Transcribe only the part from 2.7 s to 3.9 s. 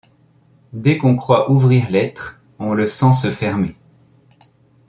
le sent se fermer.